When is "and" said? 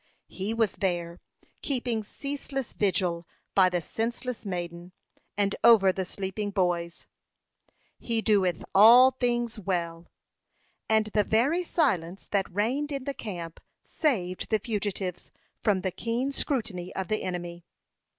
5.37-5.55, 10.89-11.05